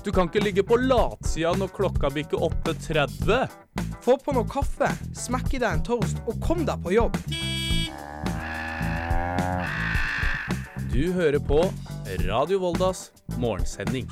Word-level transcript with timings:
Du 0.00 0.08
kan 0.12 0.30
ikke 0.30 0.40
ligge 0.40 0.62
på 0.64 0.78
latsida 0.80 1.50
når 1.60 1.74
klokka 1.76 2.08
bikker 2.14 2.40
8.30. 2.40 3.50
Få 4.00 4.14
på 4.16 4.32
noe 4.32 4.48
kaffe, 4.48 4.88
smekk 5.12 5.58
i 5.58 5.60
deg 5.60 5.74
en 5.76 5.82
toast 5.84 6.22
og 6.24 6.38
kom 6.40 6.62
deg 6.64 6.80
på 6.80 6.94
jobb. 6.94 7.18
Du 10.88 11.02
hører 11.12 11.36
på 11.44 11.60
Radio 12.24 12.62
Voldas 12.62 13.10
morgensending. 13.36 14.08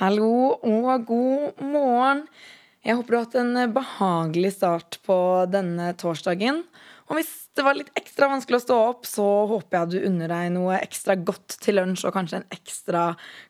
Hallo 0.00 0.32
og 0.64 1.04
god 1.10 1.60
morgen. 1.60 2.24
Jeg 2.80 2.96
håper 2.96 3.12
du 3.12 3.18
har 3.18 3.26
hatt 3.26 3.40
en 3.42 3.74
behagelig 3.76 4.54
start 4.56 5.02
på 5.04 5.20
denne 5.52 5.92
torsdagen. 6.00 6.64
Og 7.10 7.18
hvis 7.18 7.30
det 7.58 7.64
var 7.66 7.74
litt 7.74 7.90
ekstra 7.98 8.28
vanskelig 8.30 8.60
å 8.60 8.62
stå 8.62 8.76
opp, 8.92 9.08
så 9.08 9.26
håper 9.50 9.80
jeg 9.80 9.90
du 9.90 10.06
unner 10.06 10.30
deg 10.30 10.52
noe 10.54 10.78
ekstra 10.78 11.16
godt 11.18 11.58
til 11.64 11.80
lunsj 11.80 12.06
og 12.06 12.14
kanskje 12.14 12.38
en 12.38 12.54
ekstra 12.54 13.08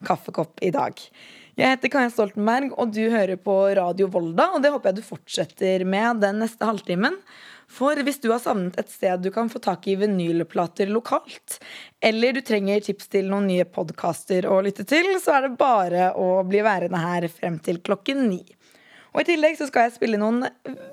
kaffekopp 0.08 0.62
i 0.64 0.72
dag. 0.72 0.96
Jeg 1.60 1.74
heter 1.74 1.92
Kaja 1.92 2.08
Stoltenberg, 2.08 2.72
og 2.80 2.94
du 2.96 3.02
hører 3.12 3.36
på 3.36 3.54
Radio 3.76 4.06
Volda. 4.08 4.46
Og 4.56 4.64
det 4.64 4.70
håper 4.72 4.90
jeg 4.90 5.00
du 5.00 5.04
fortsetter 5.10 5.84
med 5.84 6.22
den 6.24 6.40
neste 6.40 6.64
halvtimen. 6.64 7.18
For 7.70 8.00
hvis 8.02 8.18
du 8.22 8.30
har 8.32 8.40
savnet 8.42 8.78
et 8.80 8.88
sted 8.90 9.20
du 9.22 9.28
kan 9.34 9.50
få 9.52 9.60
tak 9.62 9.84
i 9.86 9.98
vinylplater 10.00 10.88
lokalt, 10.90 11.60
eller 12.02 12.34
du 12.34 12.40
trenger 12.46 12.80
tips 12.82 13.12
til 13.12 13.28
noen 13.30 13.46
nye 13.50 13.66
podkaster 13.68 14.48
å 14.48 14.56
lytte 14.64 14.88
til, 14.88 15.12
så 15.22 15.36
er 15.36 15.46
det 15.46 15.60
bare 15.60 16.08
å 16.18 16.40
bli 16.48 16.64
værende 16.66 17.02
her 17.02 17.28
frem 17.30 17.60
til 17.62 17.78
klokken 17.84 18.24
ni. 18.32 18.40
Og 19.14 19.22
i 19.22 19.28
tillegg 19.32 19.58
så 19.58 19.68
skal 19.70 19.88
jeg 19.88 19.96
spille 19.98 20.20
noen 20.20 20.44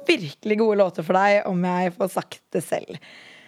virkelig 0.07 0.59
gode 0.59 0.77
låter 0.81 1.05
for 1.05 1.17
deg, 1.17 1.43
om 1.49 1.65
jeg 1.67 1.95
får 1.97 2.13
sagt 2.15 2.43
det 2.55 2.63
selv. 2.65 3.01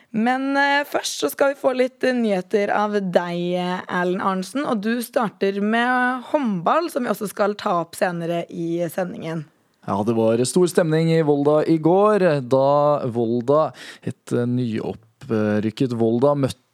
Men 0.09 0.57
eh, 0.57 0.81
først 0.89 1.21
så 1.21 1.29
skal 1.29 1.53
vi 1.53 1.59
få 1.61 1.75
litt 1.77 2.03
eh, 2.05 2.17
nyheter 2.17 2.71
av 2.73 2.97
deg, 2.97 3.43
Erlend 3.85 4.23
Arnsen. 4.25 4.65
Og 4.65 4.81
du 4.81 5.03
starter 5.05 5.59
med 5.61 6.25
håndball, 6.31 6.89
som 6.89 7.05
vi 7.05 7.13
også 7.13 7.29
skal 7.29 7.53
ta 7.59 7.79
opp 7.83 7.97
senere 7.97 8.43
i 8.49 8.81
sendingen. 8.89 9.45
Ja, 9.89 9.97
det 10.05 10.13
var 10.17 10.41
stor 10.45 10.67
stemning 10.69 11.09
i 11.13 11.21
Volda 11.25 11.61
i 11.65 11.77
går, 11.81 12.25
da 12.45 12.71
Volda, 13.09 13.69
et 14.05 14.33
nyopprykket 14.33 15.95
Volda, 15.97 16.35
møtte 16.37 16.68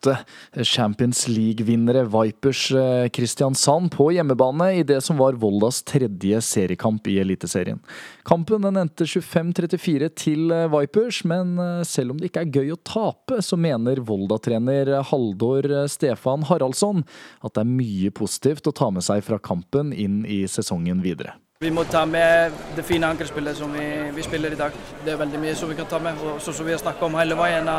Champions 0.63 1.25
League-vinnere 1.27 2.03
Vipers 2.11 2.71
eh, 2.71 3.07
Kristiansand 3.09 3.91
på 3.95 4.09
hjemmebane 4.15 4.71
i 4.79 4.83
det 4.87 5.01
som 5.05 5.17
var 5.17 5.37
Voldas 5.41 5.81
tredje 5.87 6.41
seriekamp 6.41 7.07
i 7.11 7.17
Eliteserien. 7.23 7.79
Kampen 8.27 8.65
den 8.65 8.79
endte 8.81 9.07
25-34 9.09 10.11
til 10.17 10.51
eh, 10.53 10.67
Vipers, 10.73 11.23
men 11.27 11.55
eh, 11.61 11.85
selv 11.87 12.15
om 12.15 12.19
det 12.21 12.31
ikke 12.31 12.45
er 12.45 12.53
gøy 12.59 12.75
å 12.75 12.81
tape, 12.87 13.41
så 13.45 13.59
mener 13.59 14.03
Volda-trener 14.05 14.93
Haldor 15.11 15.69
Stefan 15.91 16.45
Haraldsson 16.49 17.05
at 17.41 17.55
det 17.55 17.65
er 17.65 17.73
mye 17.73 18.13
positivt 18.15 18.69
å 18.69 18.75
ta 18.75 18.91
med 18.93 19.05
seg 19.05 19.25
fra 19.25 19.41
kampen 19.41 19.93
inn 19.93 20.23
i 20.29 20.43
sesongen 20.51 21.03
videre. 21.05 21.35
Vi 21.63 21.69
må 21.71 21.85
ta 21.87 22.01
med 22.05 22.51
det 22.75 22.83
fine 22.83 23.07
angrepsspillet 23.07 23.55
som 23.55 23.71
vi, 23.71 23.85
vi, 24.11 24.23
spiller 24.25 24.51
i 24.51 24.57
dag. 24.59 24.73
Det 25.05 25.13
er 25.13 25.21
veldig 25.21 25.39
mye 25.39 25.53
som 25.55 25.69
vi 25.71 25.77
kan 25.77 25.87
ta 25.87 26.01
med. 26.03 26.19
og 26.19 26.41
som 26.43 26.65
vi 26.65 26.73
har 26.73 26.81
snakket 26.81 27.05
om 27.07 27.15
hele 27.15 27.37
veien. 27.39 27.69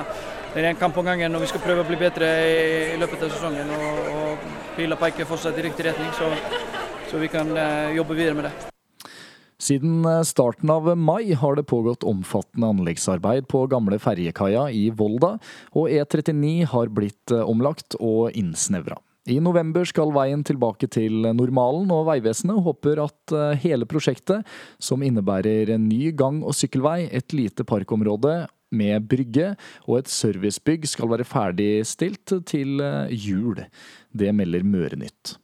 Det 0.57 0.62
er 0.65 0.71
en 0.71 0.79
kamp 0.81 0.97
om 0.97 1.05
gangen 1.05 1.37
og 1.37 1.43
vi 1.43 1.49
skal 1.51 1.61
prøve 1.61 1.83
å 1.83 1.85
bli 1.85 1.99
bedre 2.01 2.29
i, 2.41 2.61
i 2.95 2.97
løpet 2.97 3.27
av 3.27 3.29
sesongen. 3.29 3.69
Og, 3.77 4.07
og 4.09 4.47
pila 4.73 4.97
peker 4.97 5.29
fortsatt 5.29 5.59
i 5.61 5.67
riktig 5.67 5.85
retning, 5.85 6.09
så, 6.17 6.31
så 7.11 7.21
vi 7.21 7.29
kan 7.29 7.51
eh, 7.61 7.93
jobbe 7.98 8.17
videre 8.17 8.39
med 8.39 8.48
det. 8.48 8.55
Siden 9.61 9.98
eh, 10.09 10.23
starten 10.25 10.73
av 10.73 10.89
mai 10.97 11.35
har 11.37 11.61
det 11.61 11.67
pågått 11.69 12.09
omfattende 12.09 12.73
anleggsarbeid 12.73 13.51
på 13.53 13.67
gamle 13.69 14.01
ferjekaia 14.01 14.65
i 14.73 14.87
Volda, 14.97 15.35
og 15.77 15.93
E39 15.93 16.55
har 16.73 16.89
blitt 17.03 17.37
eh, 17.37 17.45
omlagt 17.45 18.01
og 18.01 18.33
innsnevra. 18.33 18.97
I 19.29 19.37
november 19.45 19.85
skal 19.85 20.17
veien 20.17 20.41
tilbake 20.47 20.89
til 20.89 21.35
normalen, 21.37 21.93
og 21.93 22.07
Vegvesenet 22.09 22.65
håper 22.65 23.05
at 23.05 23.37
eh, 23.37 23.63
hele 23.69 23.85
prosjektet, 23.85 24.48
som 24.81 25.05
innebærer 25.05 25.77
en 25.77 25.85
ny 25.92 26.14
gang- 26.17 26.41
og 26.41 26.57
sykkelvei, 26.57 27.11
et 27.13 27.36
lite 27.36 27.69
parkområde 27.69 28.47
med 28.75 29.09
brygge 29.11 29.55
og 29.87 30.01
et 30.01 30.13
servicebygg, 30.13 30.87
skal 30.91 31.11
være 31.13 31.27
ferdigstilt 31.29 32.39
til 32.49 32.81
eh, 32.85 33.13
jul. 33.13 33.65
Det 34.13 34.33
melder 34.35 34.67
Mørenytt. 34.67 35.37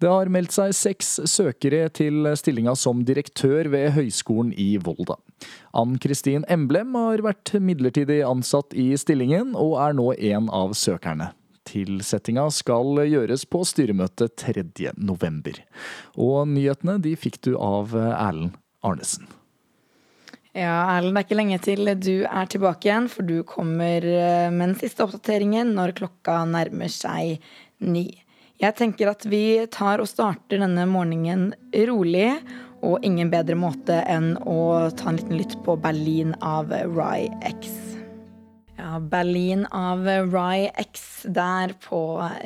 Det 0.00 0.10
har 0.10 0.28
meldt 0.30 0.54
seg 0.54 0.74
seks 0.76 1.08
søkere 1.30 1.88
til 1.94 2.28
stillinga 2.38 2.76
som 2.78 3.00
direktør 3.06 3.70
ved 3.72 3.94
Høgskolen 3.96 4.52
i 4.60 4.76
Volda. 4.82 5.16
Ann 5.76 5.96
Kristin 6.02 6.44
Emblem 6.52 6.94
har 6.98 7.24
vært 7.24 7.54
midlertidig 7.60 8.20
ansatt 8.26 8.76
i 8.76 8.92
stillingen, 9.00 9.54
og 9.56 9.78
er 9.82 9.96
nå 9.96 10.12
en 10.14 10.50
av 10.54 10.76
søkerne. 10.78 11.32
Tilsettinga 11.66 12.46
skal 12.54 13.02
gjøres 13.08 13.42
på 13.50 13.64
styremøtet 13.66 14.36
3.11. 14.44 15.64
Og 16.14 16.46
nyhetene 16.52 17.00
de 17.02 17.16
fikk 17.18 17.40
du 17.48 17.56
av 17.58 17.96
Erlend 17.96 18.54
Arnesen. 18.86 19.26
Ja, 20.56 20.86
Erlend, 20.88 21.12
det 21.12 21.20
er 21.20 21.26
ikke 21.26 21.36
lenge 21.36 21.56
til 21.60 21.88
du 22.00 22.14
er 22.24 22.46
tilbake 22.48 22.88
igjen, 22.88 23.10
for 23.12 23.28
du 23.28 23.42
kommer 23.44 24.00
eh, 24.08 24.46
med 24.48 24.70
den 24.70 24.78
siste 24.80 25.04
oppdateringen 25.04 25.74
når 25.76 25.92
klokka 25.98 26.38
nærmer 26.48 26.88
seg 26.88 27.42
ni. 27.84 28.06
Jeg 28.56 28.72
tenker 28.78 29.10
at 29.10 29.26
vi 29.28 29.66
tar 29.68 30.00
og 30.00 30.08
starter 30.08 30.62
denne 30.62 30.86
morgenen 30.88 31.50
rolig, 31.90 32.30
og 32.80 33.04
ingen 33.04 33.28
bedre 33.28 33.56
måte 33.58 33.98
enn 34.08 34.32
å 34.48 34.88
ta 34.96 35.10
en 35.10 35.20
liten 35.20 35.36
lytt 35.36 35.58
på 35.66 35.76
Berlin 35.82 36.32
av 36.40 36.72
Rye 36.72 37.28
X. 37.52 37.68
Ja, 38.80 38.96
Berlin 38.96 39.66
av 39.76 40.08
Rye 40.08 40.70
X 40.86 41.26
der 41.36 41.76
på 41.84 42.00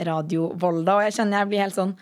Radio 0.08 0.50
Volda. 0.58 0.98
Og 0.98 1.06
jeg 1.06 1.20
kjenner 1.20 1.44
jeg 1.44 1.52
blir 1.52 1.62
helt 1.68 1.78
sånn 1.78 1.94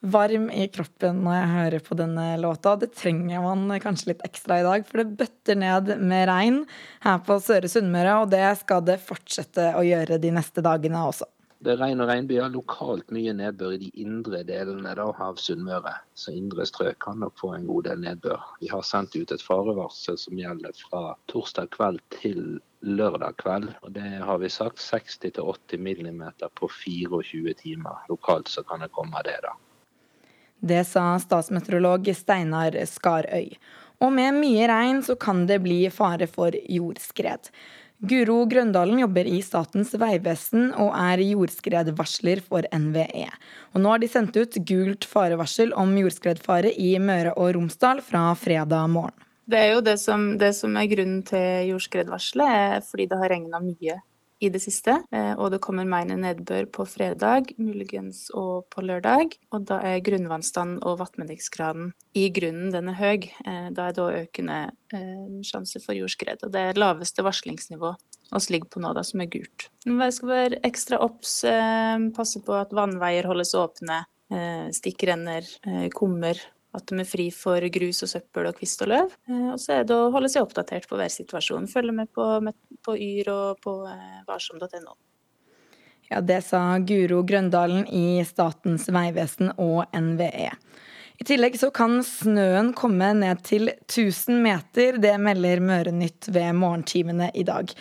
varm 0.00 0.48
i 0.50 0.66
kroppen 0.72 1.20
når 1.24 1.36
jeg 1.36 1.50
hører 1.54 1.84
på 1.84 1.96
denne 1.98 2.26
låta. 2.40 2.76
Det 2.80 2.92
trenger 2.96 3.42
man 3.44 3.66
kanskje 3.82 4.12
litt 4.12 4.24
ekstra 4.26 4.60
i 4.60 4.64
dag, 4.66 4.86
for 4.88 5.02
det 5.02 5.18
bøtter 5.20 5.58
ned 5.60 5.92
med 6.00 6.28
regn 6.30 6.62
her 7.04 7.20
på 7.26 7.36
Søre 7.44 7.68
Sunnmøre, 7.70 8.22
og 8.22 8.32
det 8.32 8.46
skal 8.62 8.84
det 8.86 9.00
fortsette 9.04 9.72
å 9.76 9.84
gjøre 9.86 10.20
de 10.22 10.32
neste 10.34 10.64
dagene 10.64 11.04
også. 11.10 11.28
Det 11.60 11.74
er 11.74 11.76
regn 11.82 12.00
og 12.00 12.08
regnbyger. 12.08 12.48
Lokalt 12.54 13.10
mye 13.12 13.34
nedbør 13.36 13.74
i 13.76 13.80
de 13.82 13.90
indre 14.00 14.38
delene 14.48 14.94
da, 14.96 15.04
av 15.20 15.36
Sunnmøre. 15.36 15.92
Så 16.16 16.32
indre 16.32 16.64
strøk 16.64 16.96
kan 17.04 17.20
nok 17.20 17.36
få 17.36 17.52
en 17.52 17.66
god 17.68 17.84
del 17.90 18.00
nedbør. 18.00 18.46
Vi 18.62 18.70
har 18.72 18.86
sendt 18.88 19.12
ut 19.18 19.34
et 19.34 19.44
farevarsel 19.44 20.16
som 20.22 20.40
gjelder 20.40 20.72
fra 20.80 21.02
torsdag 21.28 21.68
kveld 21.76 22.00
til 22.16 22.62
lørdag 22.80 23.36
kveld. 23.44 23.74
Og 23.84 23.92
det 23.92 24.08
har 24.24 24.40
vi 24.40 24.48
sagt 24.48 24.80
60-80 24.80 25.84
millimeter 25.84 26.48
på 26.56 26.70
24 26.80 27.52
timer. 27.60 28.06
Lokalt 28.08 28.48
så 28.48 28.64
kan 28.64 28.80
det 28.80 28.94
komme 28.96 29.20
det, 29.28 29.42
da. 29.44 29.52
Det 30.60 30.84
sa 30.84 31.14
statsmeteorolog 31.20 32.08
Steinar 32.16 32.76
Skarøy. 32.86 33.54
Og 34.00 34.12
med 34.16 34.36
mye 34.40 34.66
regn 34.68 35.02
så 35.04 35.16
kan 35.20 35.46
det 35.48 35.60
bli 35.64 35.82
fare 35.92 36.28
for 36.28 36.56
jordskred. 36.56 37.50
Guro 38.00 38.46
Grøndalen 38.48 39.02
jobber 39.02 39.26
i 39.28 39.42
Statens 39.44 39.90
vegvesen 40.00 40.70
og 40.72 40.94
er 40.96 41.20
jordskredvarsler 41.20 42.40
for 42.40 42.64
NVE. 42.72 43.26
Og 43.74 43.82
nå 43.84 43.92
har 43.92 44.00
de 44.00 44.08
sendt 44.08 44.38
ut 44.40 44.56
gult 44.68 45.04
farevarsel 45.04 45.74
om 45.76 45.92
jordskredfare 46.00 46.72
i 46.80 46.94
Møre 46.96 47.34
og 47.36 47.52
Romsdal 47.58 48.00
fra 48.04 48.30
fredag 48.40 48.88
morgen. 48.88 49.16
Det 49.50 49.58
er 49.58 49.74
jo 49.74 49.82
det 49.84 49.98
som, 50.00 50.30
det 50.40 50.54
som 50.56 50.76
er 50.80 50.88
grunnen 50.88 51.20
til 51.28 51.74
jordskredvarselet, 51.74 52.86
fordi 52.88 53.08
det 53.10 53.20
har 53.20 53.32
regna 53.34 53.60
mye 53.60 53.98
i 54.40 54.48
det 54.52 54.60
siste. 54.62 54.96
Eh, 55.12 55.32
og 55.36 55.52
det 55.52 55.60
kommer 55.64 55.88
mer 55.88 56.08
nedbør 56.08 56.68
på 56.72 56.86
fredag, 56.88 57.52
muligens 57.60 58.28
og 58.36 58.68
på 58.72 58.84
lørdag. 58.84 59.36
Og 59.54 59.66
da 59.68 59.80
er 59.84 60.04
grunnvannstanden 60.04 60.80
og 60.86 61.00
vannmediksgraden 61.02 61.92
i 62.16 62.28
grunnen 62.34 62.72
den 62.74 62.92
er 62.92 62.98
høy. 63.00 63.28
Eh, 63.44 63.68
da 63.76 63.88
er 63.88 63.96
det 63.96 64.04
òg 64.04 64.20
økende 64.24 64.60
eh, 64.96 65.26
sjanse 65.46 65.82
for 65.84 65.96
jordskred. 65.98 66.40
Og 66.46 66.54
det 66.54 66.64
er 66.70 66.80
laveste 66.80 67.24
varslingsnivå 67.26 67.94
oss 68.36 68.46
ligger 68.46 68.70
på 68.70 68.80
nå, 68.82 68.92
da, 68.94 69.02
som 69.02 69.20
er 69.24 69.30
gult. 69.32 69.66
Vi 69.82 70.10
skal 70.14 70.30
være 70.30 70.60
ekstra 70.68 71.00
obs, 71.02 71.40
passe 72.14 72.38
på 72.46 72.54
at 72.54 72.70
vannveier 72.70 73.26
holdes 73.26 73.56
åpne, 73.58 74.04
stikkrenner, 74.76 75.48
kummer 75.90 76.38
at 76.76 76.86
de 76.86 76.98
er 77.02 77.08
fri 77.08 77.28
for 77.34 77.64
grus 77.74 78.04
og 78.06 78.10
søppel 78.12 78.48
og 78.50 78.58
kvist 78.58 78.82
og 78.84 78.92
løv. 78.92 79.14
Eh, 79.30 79.46
og 79.54 79.60
så 79.62 79.80
er 79.80 79.86
det 79.88 79.96
å 79.96 80.10
holde 80.14 80.30
seg 80.32 80.46
oppdatert 80.46 80.86
på 80.90 80.98
hver 81.00 81.12
situasjon. 81.12 81.68
Følge 81.70 81.94
med 81.96 82.10
på, 82.14 82.26
på 82.86 82.96
Yr 82.96 83.32
og 83.34 83.62
på 83.64 83.76
eh, 83.90 84.20
varsom.no. 84.28 84.94
Ja, 86.10 86.18
det 86.26 86.40
sa 86.42 86.62
Guro 86.82 87.20
Grøndalen 87.22 87.84
i 87.86 88.22
Statens 88.26 88.88
vegvesen 88.90 89.52
og 89.62 89.84
NVE. 89.94 90.50
I 91.20 91.24
tillegg 91.28 91.58
så 91.60 91.68
kan 91.68 91.98
snøen 92.00 92.70
komme 92.72 93.10
ned 93.18 93.42
til 93.44 93.68
1000 93.68 94.38
meter. 94.40 94.96
Det 95.04 95.12
melder 95.20 95.60
Mørenytt 95.60 96.30
ved 96.32 96.54
morgentimene 96.56 97.28
i 97.36 97.44
dag. 97.44 97.74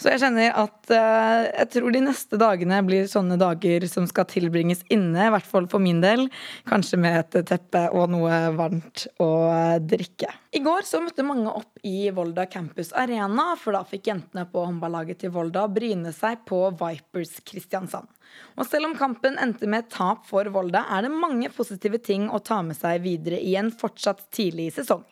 Så 0.00 0.14
jeg 0.14 0.22
kjenner 0.22 0.56
at 0.62 0.92
eh, 0.96 1.42
jeg 1.50 1.68
tror 1.74 1.92
de 1.92 2.02
neste 2.06 2.40
dagene 2.40 2.80
blir 2.88 3.04
sånne 3.12 3.36
dager 3.40 3.84
som 3.92 4.08
skal 4.08 4.24
tilbringes 4.30 4.80
inne, 4.88 5.28
i 5.28 5.34
hvert 5.34 5.48
fall 5.48 5.68
for 5.68 5.84
min 5.84 6.00
del. 6.00 6.24
Kanskje 6.72 7.00
med 7.04 7.20
et 7.20 7.44
teppe 7.52 7.84
og 7.92 8.08
noe 8.16 8.40
varmt 8.56 9.04
å 9.20 9.30
drikke. 9.84 10.32
I 10.56 10.60
går 10.64 10.86
så 10.88 11.02
møtte 11.04 11.20
mange 11.20 11.50
opp 11.52 11.82
i 11.84 12.08
Volda 12.16 12.46
Campus 12.48 12.88
Arena, 12.96 13.50
for 13.60 13.76
da 13.76 13.82
fikk 13.84 14.06
jentene 14.08 14.46
på 14.48 14.62
håndballaget 14.64 15.18
til 15.20 15.34
Volda 15.34 15.66
bryne 15.68 16.14
seg 16.16 16.46
på 16.48 16.62
Vipers 16.80 17.34
Kristiansand. 17.44 18.08
Og 18.56 18.64
selv 18.64 18.88
om 18.88 18.94
kampen 18.96 19.36
endte 19.36 19.68
med 19.68 19.90
tap 19.92 20.24
for 20.24 20.48
Volda, 20.54 20.86
er 20.96 21.04
det 21.04 21.12
mange 21.12 21.52
positive 21.52 22.00
ting 22.00 22.30
å 22.32 22.40
ta 22.40 22.62
med 22.64 22.80
seg 22.80 23.04
videre 23.04 23.36
i 23.36 23.52
en 23.60 23.68
fortsatt 23.68 24.30
tidlig 24.32 24.70
sesong. 24.78 25.04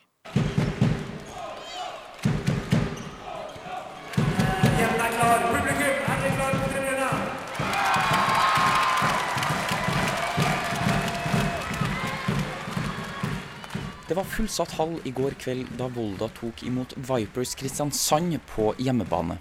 Det 14.05 14.13
var 14.13 14.27
fullsatt 14.29 14.75
hall 14.77 14.99
i 15.01 15.09
går 15.17 15.33
kveld 15.41 15.71
da 15.79 15.87
Volda 15.89 16.27
tok 16.37 16.59
imot 16.67 16.91
Vipers 17.07 17.55
Kristiansand 17.57 18.35
på 18.51 18.67
hjemmebane. 18.77 19.39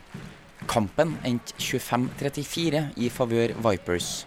Kampen 0.71 1.19
endte 1.29 1.53
25-34 1.61 2.81
i 2.97 3.11
favør 3.13 3.53
Vipers. 3.67 4.25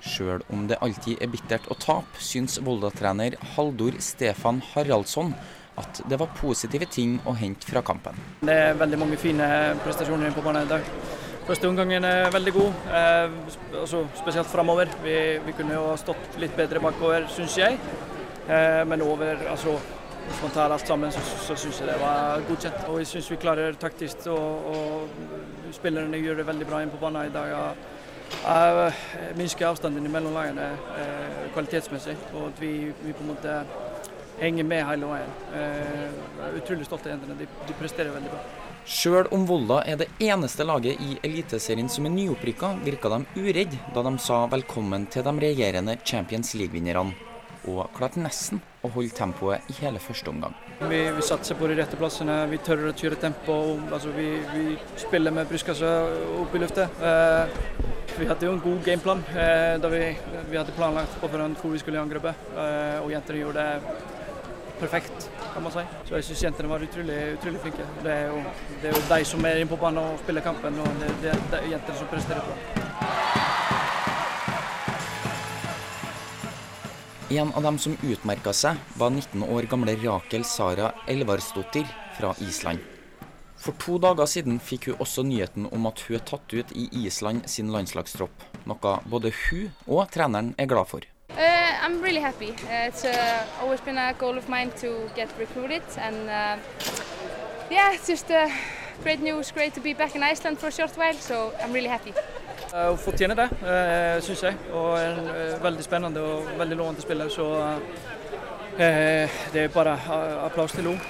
Sjøl 0.00 0.40
om 0.48 0.64
det 0.70 0.78
alltid 0.80 1.20
er 1.20 1.28
bittert 1.28 1.68
å 1.68 1.76
tape, 1.76 2.16
syns 2.24 2.56
Volda-trener 2.64 3.36
Haldor 3.52 4.00
Stefan 4.00 4.62
Haraldsson 4.72 5.36
at 5.76 6.00
det 6.08 6.22
var 6.24 6.32
positive 6.40 6.88
ting 6.88 7.18
å 7.28 7.36
hente 7.36 7.68
fra 7.68 7.84
kampen. 7.84 8.16
Det 8.48 8.56
er 8.70 8.80
veldig 8.80 9.04
mange 9.04 9.20
fine 9.20 9.46
prestasjoner 9.84 10.32
på 10.32 10.44
banen 10.46 10.64
i 10.64 10.72
dag. 10.72 10.88
Første 11.46 11.68
omgangen 11.68 12.08
er 12.08 12.32
veldig 12.32 12.52
god, 12.56 12.84
eh, 12.96 13.34
altså 13.84 14.06
spesielt 14.16 14.48
framover. 14.50 14.88
Vi, 15.04 15.16
vi, 15.44 15.52
kunne 15.54 15.76
jo 15.76 15.90
ha 15.92 16.00
stått 16.00 16.40
litt 16.40 16.56
bedre 16.56 16.80
bakover, 16.80 17.28
syns 17.36 17.60
jeg. 17.60 17.76
Eh, 18.48 18.84
men 18.86 19.02
over, 19.02 19.48
altså 19.50 19.78
tar 20.54 20.70
alt 20.70 20.86
sammen, 20.86 21.12
så, 21.12 21.20
så 21.20 21.56
syns 21.58 21.80
jeg 21.80 21.88
det 21.90 21.98
var 22.00 22.42
godkjent. 22.48 22.86
Og 22.90 23.00
jeg 23.02 23.10
syns 23.10 23.30
vi 23.30 23.38
klarer 23.42 23.78
taktisk, 23.80 24.26
og, 24.30 24.70
og 24.70 25.74
spillerne 25.74 26.20
gjør 26.22 26.40
det 26.40 26.48
veldig 26.48 26.68
bra 26.68 26.82
inn 26.82 26.92
på 26.92 27.00
banen 27.02 27.26
i 27.26 27.34
dag. 27.34 27.74
Jeg 28.42 29.38
minsker 29.38 29.68
avstanden 29.68 30.06
mellom 30.10 30.34
lagene 30.34 30.70
eh, 30.98 31.42
kvalitetsmessig, 31.54 32.16
og 32.34 32.48
at 32.52 32.62
vi, 32.62 32.72
vi, 33.02 33.14
på 33.14 33.26
en 33.26 33.32
måte 33.34 33.58
henger 34.38 34.66
med 34.68 34.84
hele 34.84 35.10
veien. 35.10 35.36
Jeg 35.54 36.46
er 36.46 36.56
utrolig 36.60 36.86
stolt 36.86 37.06
av 37.06 37.14
jentene. 37.14 37.38
De, 37.40 37.50
de 37.66 37.78
presterer 37.78 38.14
veldig 38.14 38.34
bra. 38.34 38.42
Sjøl 38.86 39.26
om 39.34 39.46
Volda 39.48 39.80
er 39.90 39.96
det 39.98 40.06
eneste 40.22 40.62
laget 40.62 41.00
i 41.02 41.16
Eliteserien 41.26 41.88
som 41.90 42.06
er 42.06 42.14
nyopprykka, 42.14 42.76
virka 42.86 43.10
de 43.16 43.24
uredd 43.42 43.74
da 43.96 44.04
de 44.06 44.12
sa 44.22 44.44
velkommen 44.52 45.08
til 45.10 45.26
de 45.26 45.34
regjerende 45.48 45.98
Champions 46.06 46.54
League-vinnerne 46.54 47.34
og 47.66 47.90
klarte 47.96 48.22
nesten 48.22 48.62
å 48.84 48.90
holde 48.94 49.14
tempoet 49.16 49.70
i 49.72 49.76
hele 49.80 50.00
første 50.02 50.30
omgang. 50.30 50.54
Vi, 50.80 50.98
vi 51.16 51.24
satser 51.24 51.58
på 51.58 51.68
de 51.70 51.78
rette 51.78 51.98
plassene, 51.98 52.42
vi 52.50 52.60
tør 52.64 52.90
å 52.90 52.94
kjøre 52.96 53.18
tempo. 53.20 53.56
Altså 53.90 54.12
vi, 54.16 54.28
vi, 54.52 54.76
spiller 55.00 55.34
med 55.34 55.48
brystkassa 55.50 55.92
opp 56.42 56.56
i 56.56 56.62
luftet. 56.62 57.00
Eh, 57.00 57.56
vi 58.16 58.28
hadde 58.28 58.48
jo 58.48 58.54
en 58.56 58.62
god 58.64 58.84
gameplan 58.84 59.22
eh, 59.36 59.76
da 59.80 59.90
vi, 59.92 60.02
vi, 60.50 60.56
hadde 60.56 60.74
planlagt 60.76 61.18
på 61.20 61.28
forhånd 61.32 61.58
hvor 61.60 61.74
vi 61.74 61.80
skulle 61.82 62.02
angripe. 62.02 62.34
Eh, 62.56 62.98
og 63.02 63.10
jentene 63.12 63.42
gjorde 63.42 63.64
det 63.64 64.14
perfekt, 64.80 65.30
kan 65.54 65.64
man 65.64 65.72
si. 65.72 65.84
Så 66.08 66.18
jeg 66.18 66.28
syns 66.28 66.44
jentene 66.48 66.72
var 66.72 66.84
utrolig, 66.84 67.20
utrolig 67.38 67.62
flinke. 67.64 67.86
Det 68.04 68.12
er, 68.12 68.26
jo, 68.32 68.42
det 68.82 68.90
er 68.90 68.98
jo 68.98 69.06
de 69.14 69.22
som 69.32 69.48
er 69.48 69.62
inne 69.62 69.70
på 69.72 69.80
banen 69.80 70.02
og 70.04 70.20
spiller 70.24 70.44
kampen, 70.44 70.82
og 70.84 71.00
det, 71.00 71.14
det, 71.22 71.62
er 71.62 71.72
jentene 71.72 72.02
som 72.02 72.12
presterer 72.12 72.44
bra. 72.50 72.85
En 77.30 77.52
av 77.54 77.62
dem 77.62 77.78
som 77.78 77.96
utmerka 78.06 78.52
seg, 78.54 78.76
var 78.94 79.10
19 79.10 79.42
år 79.50 79.66
gamle 79.66 79.96
Rakel 79.98 80.44
Sara 80.46 80.92
Elvarsdottir 81.10 81.88
fra 82.14 82.30
Island. 82.38 82.78
For 83.58 83.74
to 83.82 83.96
dager 83.98 84.28
siden 84.30 84.60
fikk 84.62 84.86
hun 84.86 85.00
også 85.02 85.24
nyheten 85.26 85.66
om 85.74 85.88
at 85.90 86.04
hun 86.06 86.20
er 86.20 86.22
tatt 86.22 86.54
ut 86.54 86.70
i 86.78 86.86
Island 87.02 87.48
sin 87.50 87.72
landslagstropp. 87.74 88.46
Noe 88.70 88.94
både 89.10 89.34
hun 89.40 89.72
og 89.88 90.06
treneren 90.14 90.52
er 90.54 90.70
glad 90.70 90.86
for. 90.86 91.02
Uh, 91.34 91.74
I'm 91.82 91.98
really 92.00 92.22
happy. 92.22 92.52
Uh, 92.70 92.86
it's 92.86 93.04
uh, 93.04 93.42
always 93.60 93.80
been 93.80 93.98
a 93.98 94.12
goal 94.12 94.38
mine 94.46 94.70
to 94.78 95.10
get 95.16 95.28
recruited, 95.36 95.82
and 95.98 96.30
uh, 96.30 96.56
yeah, 97.72 97.92
it's 97.92 98.06
just 98.06 98.30
uh, 98.30 98.46
great 99.02 99.20
news. 99.20 99.50
Great 99.50 99.74
to 99.74 99.80
be 99.80 99.94
back 99.94 100.14
in 100.14 100.22
Iceland 100.22 100.60
for 100.60 100.68
a 100.68 100.72
short 100.72 100.96
while, 100.96 101.14
so 101.14 101.52
I'm 101.60 101.72
really 101.72 101.90
happy. 101.90 102.14
Hun 102.72 102.98
fortjener 102.98 103.38
det, 103.38 103.48
uh, 103.62 104.18
syns 104.24 104.42
jeg. 104.48 104.58
Og 104.74 104.96
en 105.00 105.30
uh, 105.30 105.62
veldig 105.62 105.86
spennende 105.86 106.22
og 106.22 106.50
veldig 106.58 106.78
lovende 106.82 107.04
spiller, 107.04 107.30
så 107.32 107.48
det 108.76 109.62
er 109.62 109.70
bare 109.72 109.94
applaus 110.44 110.74
til 110.76 110.90
henne. 110.90 111.00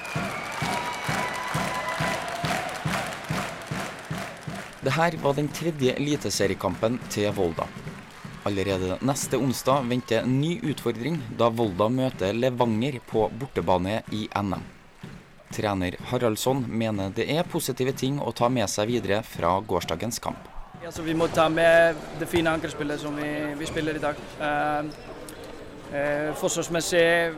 Det 4.87 4.93
her 4.95 5.17
var 5.19 5.35
den 5.35 5.49
tredje 5.51 5.97
eliteseriekampen 5.99 7.01
til 7.11 7.33
Volda. 7.35 7.67
Allerede 8.47 9.01
neste 9.03 9.41
onsdag 9.43 9.89
venter 9.91 10.21
en 10.23 10.37
ny 10.41 10.53
utfordring 10.71 11.17
da 11.39 11.49
Volda 11.51 11.89
møter 11.91 12.37
Levanger 12.37 13.01
på 13.11 13.25
bortebane 13.41 14.05
i 14.15 14.29
NM. 14.31 14.63
Trener 15.51 15.97
Haraldsson 16.13 16.63
mener 16.71 17.11
det 17.17 17.27
er 17.35 17.49
positive 17.51 17.97
ting 17.99 18.21
å 18.23 18.31
ta 18.31 18.47
med 18.47 18.71
seg 18.71 18.93
videre 18.93 19.25
fra 19.27 19.57
gårsdagens 19.59 20.23
kamp. 20.23 20.56
Altså, 20.87 21.03
vi 21.03 21.15
må 21.19 21.27
ta 21.27 21.49
med 21.51 21.97
det 22.21 22.29
fine 22.31 22.51
angrepsspillet 22.55 23.01
som 23.03 23.17
vi, 23.19 23.29
vi, 23.59 23.67
spiller 23.67 23.97
i 23.99 24.03
dag. 24.05 24.21
Uh, 24.39 24.87
uh, 25.91 26.29
forsvarsmessig 26.39 27.33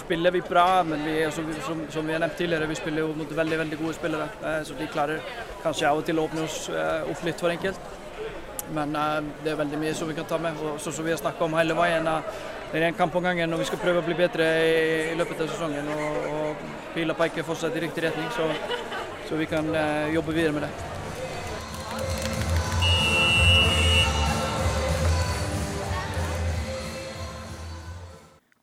spiller 0.00 0.32
vi 0.32 0.40
bra, 0.40 0.82
men 0.88 1.04
vi, 1.04 1.18
som, 1.36 1.50
som, 1.66 1.82
som, 1.92 2.08
vi 2.08 2.16
har 2.16 2.22
nevnt 2.24 2.38
tidligere, 2.40 2.70
vi 2.70 2.78
spiller 2.80 3.04
jo 3.04 3.10
mot 3.18 3.36
veldig 3.36 3.58
veldig 3.60 3.80
gode 3.82 3.92
spillere. 3.98 4.30
Uh, 4.40 4.56
så 4.64 4.78
de 4.80 4.88
klarer 4.88 5.20
kanskje 5.66 5.90
av 5.90 6.00
og 6.00 6.08
til 6.08 6.16
å 6.16 6.24
åpne 6.30 6.48
oss 6.48 6.58
opp 7.12 7.28
litt 7.28 7.44
for 7.44 7.52
enkelt. 7.52 7.92
Men 8.72 8.96
det 9.44 9.52
er 9.52 9.60
veldig 9.60 9.84
mye 9.84 9.94
som 9.96 10.08
vi 10.08 10.16
kan 10.16 10.32
ta 10.32 10.40
med. 10.40 10.56
og 10.56 10.80
Sånn 10.80 10.96
som 10.96 11.04
vi 11.04 11.12
har 11.12 11.20
snakka 11.20 11.44
om 11.44 11.60
hele 11.60 11.76
veien. 11.76 12.08
det 12.72 12.80
er 12.80 12.88
en 12.88 12.96
kamp 12.96 13.14
om 13.16 13.24
gangen 13.24 13.52
og 13.52 13.60
vi 13.60 13.68
skal 13.68 13.84
prøve 13.84 14.00
å 14.00 14.08
bli 14.08 14.16
bedre 14.16 14.48
i, 14.64 14.76
i 15.12 15.16
løpet 15.16 15.44
av 15.44 15.52
sesongen. 15.52 15.92
Og, 15.92 16.20
og 16.32 16.68
pila 16.96 17.16
peker 17.20 17.44
fortsatt 17.44 17.76
i 17.76 17.84
riktig 17.84 18.08
retning, 18.08 18.32
så, 18.36 18.48
så 19.28 19.36
vi 19.36 19.48
kan 19.48 19.74
jobbe 20.14 20.32
videre 20.32 20.56
med 20.56 20.70
det. 20.70 20.87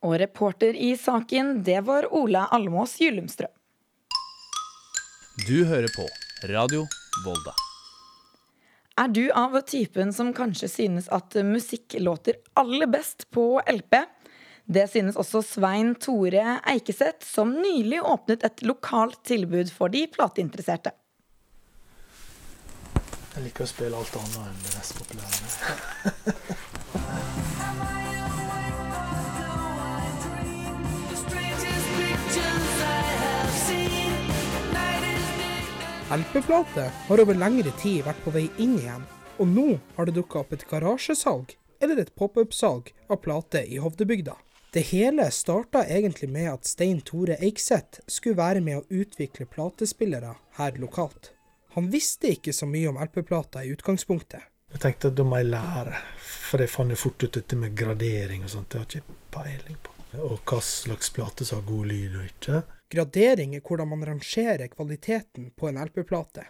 Og 0.06 0.20
reporter 0.22 0.76
i 0.78 0.92
saken, 0.96 1.64
det 1.66 1.80
var 1.88 2.06
Ola 2.14 2.44
Almås 2.54 3.00
Gyllumstrø. 3.00 3.46
Du 5.48 5.64
hører 5.66 5.90
på 5.96 6.06
Radio 6.46 6.84
Volda. 7.24 7.54
Er 8.96 9.08
du 9.12 9.28
av 9.34 9.60
typen 9.68 10.12
som 10.14 10.30
kanskje 10.32 10.68
synes 10.72 11.08
at 11.12 11.34
musikk 11.44 11.94
låter 11.98 12.34
aller 12.54 12.86
best 12.86 13.26
på 13.34 13.60
LP? 13.66 14.04
Det 14.64 14.90
synes 14.90 15.16
også 15.18 15.42
Svein 15.44 15.94
Tore 16.00 16.60
Eikeseth, 16.70 17.26
som 17.26 17.52
nylig 17.58 18.00
åpnet 18.02 18.44
et 18.46 18.62
lokalt 18.62 19.24
tilbud 19.26 19.70
for 19.74 19.88
de 19.92 20.06
plateinteresserte. 20.14 20.90
Jeg 23.34 23.44
liker 23.44 23.64
å 23.66 23.68
spille 23.68 23.96
alt 24.00 24.16
annet 24.22 24.38
enn 24.46 24.64
det 24.64 24.72
mest 24.78 24.92
populære. 25.02 27.32
LP-plate 36.10 36.82
har 37.08 37.20
over 37.20 37.34
lengre 37.34 37.72
tid 37.82 38.04
vært 38.06 38.20
på 38.22 38.30
vei 38.30 38.44
inn 38.62 38.76
igjen, 38.78 39.02
og 39.42 39.48
nå 39.50 39.64
har 39.96 40.06
det 40.06 40.12
dukka 40.14 40.44
opp 40.44 40.52
et 40.54 40.62
garasjesalg 40.70 41.56
eller 41.82 41.98
et 41.98 42.12
pop-up-salg 42.14 42.92
av 43.10 43.18
plate 43.24 43.64
i 43.66 43.80
Hovdebygda. 43.82 44.36
Det 44.70 44.84
hele 44.92 45.26
starta 45.34 45.82
egentlig 45.82 46.28
med 46.30 46.46
at 46.52 46.70
Stein 46.70 47.00
Tore 47.02 47.40
Eikseth 47.42 48.04
skulle 48.06 48.38
være 48.38 48.62
med 48.62 48.78
å 48.78 49.00
utvikle 49.02 49.48
platespillere 49.50 50.36
her 50.60 50.78
lokalt. 50.78 51.32
Han 51.74 51.90
visste 51.90 52.30
ikke 52.36 52.54
så 52.54 52.70
mye 52.70 52.92
om 52.92 53.02
LP-plata 53.02 53.64
i 53.66 53.74
utgangspunktet. 53.74 54.46
Jeg 54.76 54.84
tenkte 54.86 55.10
at 55.10 55.18
da 55.18 55.26
må 55.26 55.42
jeg 55.42 55.50
lære, 55.56 55.98
for 56.22 56.62
jeg 56.62 56.70
fant 56.70 56.94
jo 56.94 57.00
fort 57.02 57.26
ut 57.26 57.40
dette 57.40 57.58
med 57.58 57.74
gradering 57.74 58.46
og 58.46 58.54
sånt. 58.54 58.70
Det 58.70 58.78
har 58.78 58.86
ikke 58.86 59.18
peiling 59.34 59.82
på. 59.82 59.98
Og 60.22 60.38
hva 60.46 60.62
slags 60.62 61.10
plate 61.10 61.50
som 61.50 61.64
har 61.64 61.66
god 61.66 61.90
lyd 61.90 62.14
og 62.14 62.30
ikke. 62.30 62.62
Gradering 62.92 63.56
er 63.56 63.64
hvordan 63.66 63.88
man 63.90 64.04
rangerer 64.06 64.68
kvaliteten 64.70 65.50
på 65.58 65.68
en 65.68 65.80
LP-plate. 65.82 66.44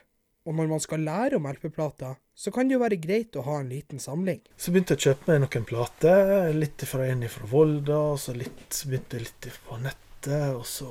Og 0.47 0.55
når 0.55 0.67
man 0.71 0.81
skal 0.83 1.01
lære 1.03 1.39
om 1.41 1.47
LP-plater, 1.49 2.19
så 2.35 2.53
kan 2.53 2.69
det 2.69 2.77
jo 2.77 2.83
være 2.83 2.99
greit 3.01 3.37
å 3.41 3.45
ha 3.47 3.57
en 3.63 3.71
liten 3.73 3.99
samling. 4.03 4.43
Så 4.61 4.71
begynte 4.71 4.95
jeg 4.95 5.01
å 5.01 5.07
kjøpe 5.09 5.33
meg 5.33 5.41
noen 5.43 5.65
plater. 5.67 6.51
Litt 6.55 6.85
fra 6.87 7.07
en 7.09 7.25
fra 7.33 7.49
Volda, 7.51 7.97
og 8.13 8.21
så 8.21 8.35
litt, 8.37 8.83
begynte 8.85 9.19
jeg 9.19 9.27
litt 9.27 9.49
på 9.65 9.79
nettet. 9.81 10.53
Og 10.53 10.67
så 10.69 10.91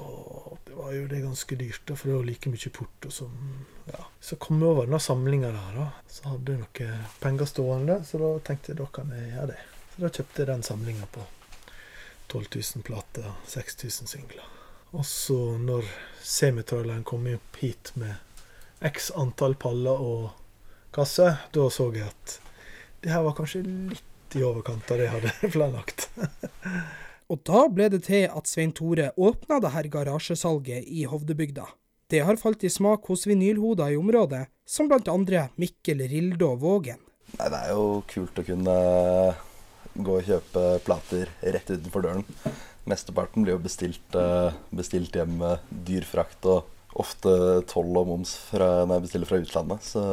det 0.65 0.75
var 0.79 0.91
jo 0.95 1.05
det 1.11 1.21
ganske 1.23 1.59
dyrt, 1.61 1.93
for 1.93 2.09
det 2.09 2.17
var 2.17 2.27
like 2.31 2.51
mye 2.51 2.73
porto 2.79 3.13
som 3.13 3.37
ja. 3.85 4.01
Så 4.19 4.39
kom 4.41 4.57
jeg 4.57 4.71
over 4.71 4.89
denne 4.89 4.99
samlinga 5.03 5.53
der, 5.53 5.77
da. 5.77 5.87
Så 6.09 6.25
hadde 6.33 6.55
jeg 6.57 6.63
noen 6.65 7.07
penger 7.21 7.51
stående, 7.53 7.99
så 8.09 8.23
da 8.23 8.33
tenkte 8.49 8.73
jeg 8.73 8.81
da 8.81 8.89
kan 8.97 9.13
jeg 9.13 9.29
gjøre 9.29 9.53
det. 9.53 9.61
Så 9.93 10.03
da 10.07 10.13
kjøpte 10.17 10.41
jeg 10.41 10.51
den 10.51 10.67
samlinga 10.71 11.13
på 11.13 11.29
12 12.33 12.49
000 12.49 12.89
plater, 12.89 13.31
6000 13.53 14.09
singler. 14.09 14.54
Og 14.95 15.03
så 15.05 15.37
når 15.59 15.87
semitraileren 16.23 17.03
kom 17.03 17.27
opp 17.33 17.59
hit 17.59 17.91
med 17.99 18.15
x 18.85 19.09
antall 19.17 19.57
paller 19.59 19.99
og 19.99 20.29
kasser, 20.95 21.41
da 21.51 21.69
så 21.73 21.89
jeg 21.95 22.07
at 22.07 22.35
det 23.03 23.11
her 23.11 23.25
var 23.25 23.35
kanskje 23.37 23.61
litt 23.65 24.35
i 24.35 24.43
overkant 24.43 24.87
av 24.91 24.99
det 24.99 25.07
jeg 25.07 25.13
hadde 25.17 25.49
planlagt. 25.55 26.07
Og 27.31 27.41
da 27.47 27.65
ble 27.73 27.89
det 27.91 28.03
til 28.07 28.27
at 28.29 28.47
Svein 28.49 28.71
Tore 28.75 29.09
åpna 29.17 29.59
det 29.63 29.73
her 29.73 29.89
garasjesalget 29.91 30.87
i 30.87 31.03
Hovdebygda. 31.09 31.65
Det 32.09 32.21
har 32.23 32.37
falt 32.37 32.63
i 32.63 32.69
smak 32.69 33.07
hos 33.09 33.25
vinylhoder 33.27 33.95
i 33.95 33.97
området, 33.97 34.45
som 34.65 34.91
andre 34.91 35.49
Mikkel 35.57 36.05
Rildo 36.07 36.53
Vågen. 36.61 37.01
Nei, 37.35 37.49
det 37.49 37.59
er 37.59 37.73
jo 37.73 38.03
kult 38.07 38.39
å 38.39 38.45
kunne 38.45 38.75
gå 39.95 40.17
og 40.19 40.29
kjøpe 40.29 40.63
plater 40.85 41.31
rett 41.41 41.73
utenfor 41.73 42.05
døren. 42.05 42.25
Mesteparten 42.85 43.45
blir 43.45 43.55
jo 43.55 43.63
bestilt, 43.63 44.15
eh, 44.15 44.55
bestilt 44.69 45.15
hjem 45.17 45.37
med 45.39 45.71
dyr 45.87 46.05
frakt 46.05 46.45
og 46.45 46.69
ofte 46.95 47.31
toll 47.67 47.97
og 47.97 48.07
moms 48.07 48.35
fra, 48.51 48.85
når 48.85 48.99
jeg 48.99 49.05
bestiller 49.07 49.29
fra 49.29 49.41
utlandet. 49.41 49.87
Så 49.89 50.03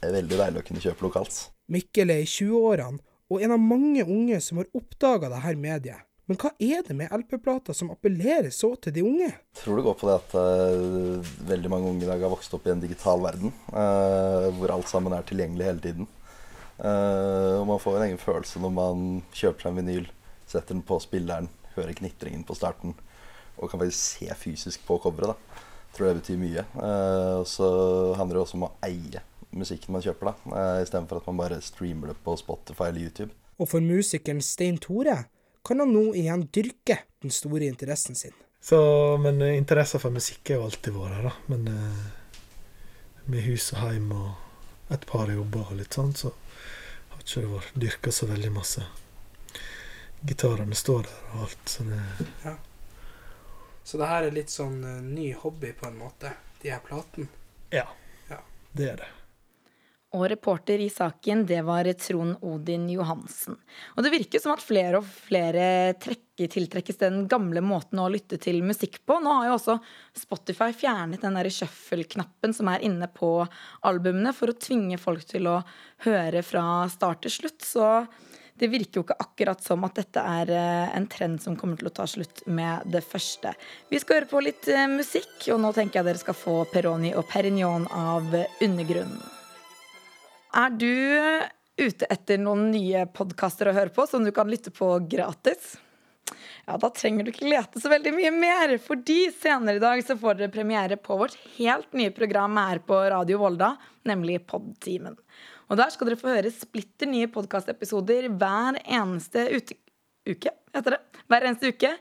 det 0.00 0.10
er 0.10 0.18
veldig 0.20 0.42
deilig 0.42 0.62
å 0.62 0.66
kunne 0.68 0.84
kjøpe 0.84 1.06
lokalt. 1.08 1.40
Mikkel 1.70 2.12
er 2.12 2.22
i 2.24 2.28
20-årene 2.28 3.00
og 3.30 3.42
en 3.44 3.54
av 3.54 3.62
mange 3.62 4.04
unge 4.04 4.40
som 4.42 4.60
har 4.60 4.70
oppdaga 4.74 5.30
dette 5.30 5.56
mediet. 5.58 6.06
Men 6.30 6.38
hva 6.38 6.52
er 6.62 6.84
det 6.86 6.94
med 6.94 7.10
LP-plater 7.10 7.74
som 7.74 7.88
appellerer 7.90 8.52
så 8.54 8.68
til 8.78 8.94
de 8.94 9.02
unge? 9.02 9.30
Jeg 9.32 9.62
tror 9.64 9.80
det 9.80 9.84
går 9.88 9.96
på 9.98 10.06
det 10.06 10.16
at 10.20 10.34
uh, 10.38 11.30
veldig 11.48 11.70
mange 11.72 11.90
unge 11.90 12.04
i 12.06 12.10
dag 12.10 12.22
har 12.22 12.30
vokst 12.30 12.54
opp 12.54 12.68
i 12.68 12.70
en 12.70 12.82
digital 12.82 13.22
verden, 13.24 13.50
uh, 13.74 14.46
hvor 14.54 14.70
alt 14.76 14.86
sammen 14.90 15.16
er 15.16 15.26
tilgjengelig 15.26 15.66
hele 15.66 15.82
tiden. 15.82 16.10
Uh, 16.78 17.58
og 17.58 17.66
man 17.72 17.82
får 17.82 17.98
en 17.98 18.06
egen 18.06 18.22
følelse 18.22 18.62
når 18.62 18.76
man 18.76 19.02
kjøper 19.34 19.66
seg 19.66 19.72
en 19.72 19.80
vinyl, 19.82 20.06
setter 20.46 20.76
den 20.76 20.84
på 20.86 21.00
spilleren, 21.02 21.50
hører 21.80 21.96
knitringen 21.98 22.44
på 22.46 22.56
starten 22.58 22.94
og 23.56 23.68
kan 23.68 23.80
faktisk 23.80 24.20
se 24.20 24.36
fysisk 24.38 24.86
på 24.86 25.00
coveret. 25.02 25.34
da. 25.34 25.66
Jeg 25.90 25.96
tror 25.96 26.06
det 26.06 26.20
betyr 26.20 26.38
mye. 26.38 26.64
og 27.40 27.46
så 27.50 27.66
handler 28.16 28.38
det 28.38 28.44
også 28.44 28.56
om 28.60 28.68
å 28.68 28.74
eie 28.86 29.24
musikken 29.50 29.94
man 29.94 30.04
kjøper, 30.04 30.30
da, 30.30 30.52
uh, 30.54 30.82
istedenfor 30.84 31.20
at 31.20 31.28
man 31.30 31.40
bare 31.40 31.60
streamer 31.64 32.12
det 32.12 32.18
på 32.24 32.36
Spotify 32.38 32.90
eller 32.90 33.08
YouTube. 33.08 33.34
Og 33.60 33.68
for 33.68 33.84
musikeren 33.84 34.42
Stein 34.44 34.78
Tore 34.80 35.16
kan 35.66 35.82
han 35.82 35.92
nå 35.92 36.10
igjen 36.16 36.46
dyrke 36.54 37.00
den 37.22 37.34
store 37.34 37.68
interessen 37.68 38.16
sin. 38.18 38.36
Så, 38.62 38.78
men 39.22 39.42
uh, 39.42 39.50
interessen 39.56 40.02
for 40.02 40.14
musikk 40.14 40.52
er 40.52 40.60
jo 40.60 40.68
alltid 40.68 40.94
vår 40.96 41.16
her, 41.16 41.28
da. 41.30 41.34
Men 41.50 41.66
uh, 41.68 43.26
med 43.30 43.44
hus 43.46 43.72
og 43.74 43.82
heim 43.84 44.12
og 44.14 44.94
et 44.94 45.04
par 45.06 45.30
jobber 45.30 45.70
og 45.70 45.78
litt 45.78 45.94
sånn, 45.94 46.14
så 46.18 46.32
har 47.10 47.22
ikke 47.22 47.44
det 47.44 47.52
vært 47.52 47.84
dyrka 47.84 48.14
så 48.14 48.30
veldig 48.30 48.54
masse. 48.54 48.86
Gitarene 50.20 50.76
står 50.76 51.06
der 51.08 51.22
og 51.32 51.46
alt, 51.46 51.62
så 51.68 51.86
det 51.88 52.00
ja. 52.44 52.56
Så 53.82 53.98
det 53.98 54.06
her 54.06 54.26
er 54.28 54.34
litt 54.36 54.52
sånn 54.52 54.82
uh, 54.84 54.98
ny 55.02 55.32
hobby, 55.34 55.72
på 55.74 55.88
en 55.88 55.96
måte, 55.98 56.34
de 56.62 56.70
her 56.70 56.82
platene? 56.84 57.26
Ja, 57.72 57.86
ja. 58.28 58.38
det 58.76 58.92
er 58.92 59.00
det. 59.00 59.08
Og 60.10 60.24
reporter 60.26 60.80
i 60.82 60.88
saken, 60.90 61.44
det 61.46 61.60
var 61.62 61.86
Trond 62.02 62.40
Odin 62.42 62.88
Johansen. 62.90 63.54
Og 63.94 64.02
det 64.02 64.10
virker 64.10 64.42
som 64.42 64.56
at 64.56 64.62
flere 64.62 64.98
og 64.98 65.06
flere 65.06 65.94
trekker, 66.02 66.48
tiltrekkes 66.50 66.98
den 66.98 67.26
gamle 67.30 67.62
måten 67.62 68.00
å 68.02 68.08
lytte 68.10 68.38
til 68.42 68.58
musikk 68.66 68.98
på. 69.06 69.20
Nå 69.22 69.36
har 69.36 69.50
jo 69.50 69.54
også 69.58 69.76
Spotify 70.18 70.72
fjernet 70.74 71.22
den 71.22 71.38
shuffle-knappen 71.54 72.56
som 72.56 72.70
er 72.72 72.82
inne 72.86 73.06
på 73.12 73.36
albumene, 73.86 74.32
for 74.34 74.50
å 74.50 74.58
tvinge 74.58 74.98
folk 74.98 75.22
til 75.30 75.46
å 75.46 75.60
høre 76.06 76.42
fra 76.42 76.64
start 76.90 77.22
til 77.26 77.36
slutt. 77.36 77.62
Så 77.62 77.86
det 78.60 78.68
virker 78.68 79.00
jo 79.00 79.04
ikke 79.06 79.18
akkurat 79.24 79.62
som 79.64 79.84
at 79.88 79.96
dette 79.96 80.22
er 80.22 80.52
eh, 80.52 80.96
en 80.96 81.06
trend 81.10 81.40
som 81.42 81.56
kommer 81.58 81.80
til 81.80 81.88
å 81.88 81.94
ta 81.96 82.06
slutt 82.10 82.42
med 82.46 82.86
det 82.92 83.02
første. 83.06 83.54
Vi 83.88 84.00
skal 84.02 84.20
høre 84.20 84.30
på 84.30 84.42
litt 84.44 84.68
eh, 84.68 84.86
musikk, 84.90 85.32
og 85.54 85.62
nå 85.64 85.72
tenker 85.76 86.00
jeg 86.00 86.10
dere 86.10 86.22
skal 86.22 86.36
få 86.36 86.56
Peroni 86.72 87.14
og 87.16 87.24
Perignon 87.30 87.88
av 87.88 88.28
Undergrunnen. 88.60 89.22
Er 90.60 90.74
du 90.74 90.90
ute 91.80 92.08
etter 92.10 92.40
noen 92.42 92.68
nye 92.74 93.06
podkaster 93.08 93.70
å 93.70 93.76
høre 93.76 93.94
på 93.94 94.04
som 94.10 94.26
du 94.26 94.32
kan 94.34 94.50
lytte 94.50 94.72
på 94.74 94.92
gratis? 95.08 95.78
Ja, 96.66 96.76
da 96.78 96.90
trenger 96.94 97.24
du 97.24 97.32
ikke 97.32 97.48
lete 97.48 97.80
så 97.82 97.90
veldig 97.90 98.12
mye 98.14 98.30
mer, 98.34 98.74
fordi 98.84 99.30
senere 99.34 99.80
i 99.80 99.82
dag 99.82 100.02
så 100.06 100.18
får 100.20 100.38
dere 100.38 100.52
premiere 100.54 100.98
på 101.00 101.16
vårt 101.18 101.38
helt 101.56 101.96
nye 101.96 102.12
program 102.14 102.58
her 102.60 102.82
på 102.86 102.98
Radio 103.14 103.40
Volda, 103.40 103.72
nemlig 104.06 104.42
Podtimen. 104.50 105.16
Og 105.70 105.78
der 105.78 105.92
skal 105.94 106.10
dere 106.10 106.18
få 106.18 106.32
høre 106.32 106.50
splitter 106.50 107.06
nye 107.06 107.28
podkastepisoder 107.30 108.26
hver 108.40 108.80
eneste 108.82 109.46
ute 109.54 109.76
uke, 110.26 110.50
heter 110.74 110.96
det. 110.96 111.00
Hver 111.30 111.46
eneste 111.46 111.70
uke. 111.70 111.92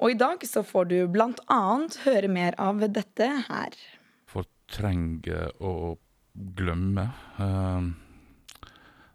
Og 0.00 0.14
i 0.14 0.18
dag 0.18 0.44
så 0.48 0.62
får 0.64 0.88
du 0.88 0.96
blant 1.12 1.40
annet 1.52 1.98
høre 2.06 2.30
mer 2.32 2.56
av 2.60 2.80
dette 2.88 3.28
her. 3.50 3.76
Fortrenge 4.32 5.50
og 5.60 6.00
glemme. 6.56 7.08
Uh, 7.36 7.92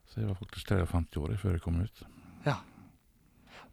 så 0.05 0.21
jeg 0.21 0.29
var 0.29 0.37
faktisk 0.43 0.69
53 0.69 1.23
år 1.23 1.35
før 1.41 1.57
jeg 1.57 1.65
kom 1.65 1.81
ut. 1.81 2.05
Ja. 2.45 2.59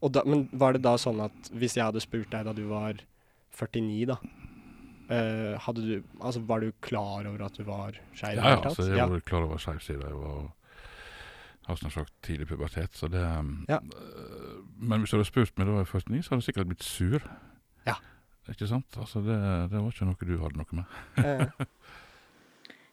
Da, 0.00 0.24
men 0.24 0.46
var 0.56 0.72
det 0.72 0.86
da 0.86 0.96
sånn 0.96 1.20
at 1.20 1.52
hvis 1.52 1.76
jeg 1.76 1.84
hadde 1.84 2.00
spurt 2.00 2.32
deg 2.32 2.48
da 2.48 2.56
du 2.56 2.64
var 2.70 2.96
49, 3.52 4.14
da 4.14 4.16
uh, 5.10 5.58
hadde 5.66 5.84
du, 5.84 6.08
altså 6.20 6.40
Var 6.46 6.64
du 6.64 6.72
klar 6.80 7.28
over 7.28 7.44
at 7.46 7.58
du 7.58 7.64
var 7.66 7.98
skeiv? 8.14 8.38
Ja, 8.38 8.54
ja 8.54 8.62
altså, 8.62 8.86
jeg 8.88 8.98
ja. 8.98 9.06
var 9.10 9.22
klar 9.26 9.46
over 9.48 9.60
skeiv 9.62 9.82
siden 9.84 10.06
jeg 10.06 10.18
var 10.22 10.50
har 11.70 11.92
sagt 11.94 12.14
tidlig 12.26 12.48
pubertet. 12.50 12.96
Så 12.98 13.06
det, 13.06 13.22
ja. 13.68 13.78
uh, 13.78 14.56
men 14.74 15.00
hvis 15.00 15.12
du 15.12 15.18
hadde 15.18 15.28
spurt 15.28 15.58
meg 15.58 15.68
da 15.68 15.76
jeg 15.76 15.84
var 15.84 15.90
49, 15.92 16.22
så 16.24 16.32
hadde 16.32 16.40
jeg 16.40 16.48
sikkert 16.48 16.70
blitt 16.72 16.86
sur. 16.86 17.26
Ja. 17.86 17.94
Ikke 18.50 18.66
sant? 18.66 18.98
Altså, 18.98 19.22
det, 19.22 19.36
det 19.70 19.78
var 19.78 19.92
ikke 19.92 20.08
noe 20.08 20.30
du 20.32 20.38
hadde 20.42 20.62
noe 20.62 20.80
med. 20.80 21.60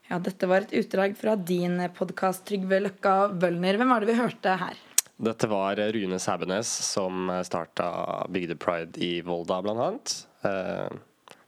Ja, 0.08 0.16
dette 0.24 0.48
var 0.48 0.64
et 0.64 0.70
utdrag 0.72 1.12
fra 1.20 1.34
din 1.36 1.82
podkast, 1.92 2.46
Trygve 2.48 2.78
Løkka 2.80 3.26
Wølner. 3.42 3.76
Hvem 3.76 3.90
var 3.92 4.00
det 4.00 4.08
vi 4.08 4.14
hørte 4.16 4.54
her? 4.56 4.78
Dette 5.20 5.50
var 5.50 5.76
Rune 5.92 6.16
Sæbenes 6.22 6.70
som 6.86 7.28
starta 7.44 7.88
Bygdepride 8.32 9.02
i 9.04 9.10
Volda, 9.26 9.58
blant 9.66 9.82
annet. 9.84 10.14
Eh, 10.48 10.96